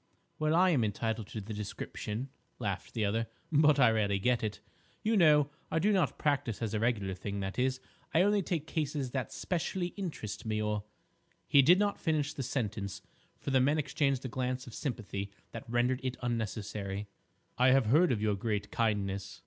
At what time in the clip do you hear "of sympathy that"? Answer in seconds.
14.65-15.69